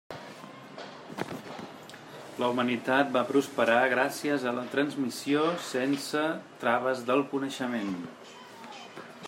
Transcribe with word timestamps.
La 2.43 2.47
humanitat 2.53 3.11
va 3.17 3.23
prosperar 3.31 3.77
gràcies 3.93 4.47
a 4.51 4.55
la 4.61 4.65
transmissió 4.73 5.45
sense 5.69 6.23
traves 6.65 7.05
del 7.11 7.25
coneixement. 7.35 7.93